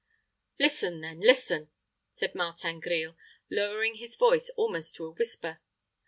"Listen, 0.59 1.01
then, 1.01 1.19
listen," 1.19 1.69
said 2.09 2.33
Martin 2.33 2.79
Grille, 2.79 3.15
lowering 3.51 3.97
his 3.97 4.15
voice 4.15 4.49
almost 4.57 4.95
to 4.95 5.05
a 5.05 5.11
whisper. 5.11 5.59